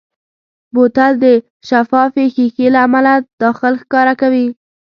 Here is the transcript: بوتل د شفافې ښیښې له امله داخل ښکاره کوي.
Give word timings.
بوتل 0.73 1.13
د 1.23 1.25
شفافې 1.67 2.25
ښیښې 2.33 2.67
له 2.73 2.79
امله 2.87 3.13
داخل 3.41 3.73
ښکاره 3.81 4.13
کوي. 4.21 4.47